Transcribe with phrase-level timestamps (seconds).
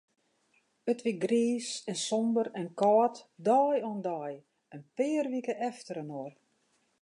[0.91, 3.15] It wie griis en somber en kâld,
[3.47, 4.33] dei oan dei,
[4.75, 6.33] in pear wike efterinoar.